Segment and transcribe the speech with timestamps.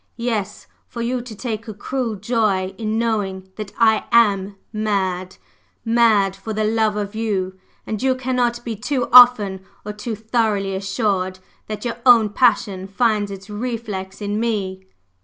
[0.17, 5.37] yes, for you to take a cruel joy in knowing that I am mad
[5.85, 7.59] mad for the love of you!
[7.85, 11.37] And you cannot be too often or too thoroughly assured
[11.67, 14.87] that your own passion finds its reflex in me!"